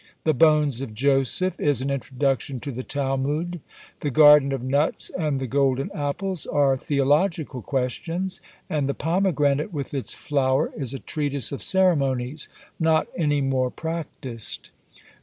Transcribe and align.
"The 0.23 0.33
Bones 0.33 0.81
of 0.81 0.95
Joseph" 0.95 1.59
is 1.59 1.79
an 1.79 1.91
introduction 1.91 2.59
to 2.61 2.71
the 2.71 2.81
Talmud. 2.81 3.61
"The 3.99 4.09
Garden 4.09 4.51
of 4.51 4.63
Nuts," 4.63 5.11
and 5.11 5.39
"The 5.39 5.45
Golden 5.45 5.91
Apples," 5.93 6.47
are 6.47 6.75
theological 6.75 7.61
questions; 7.61 8.41
and 8.67 8.89
"The 8.89 8.95
Pomegranate 8.95 9.71
with 9.71 9.93
its 9.93 10.15
Flower," 10.15 10.71
is 10.75 10.95
a 10.95 10.97
treatise 10.97 11.51
of 11.51 11.61
ceremonies, 11.61 12.49
not 12.79 13.09
any 13.15 13.41
more 13.41 13.69
practised. 13.69 14.71